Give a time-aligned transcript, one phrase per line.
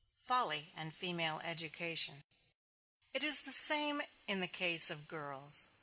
[0.19, 2.23] FOLLY AND FEMALE EDUCATION
[3.13, 5.69] It is the same in the case of girls.